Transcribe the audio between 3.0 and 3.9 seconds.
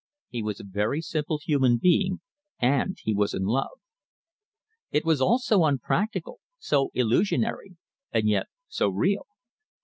he was in love.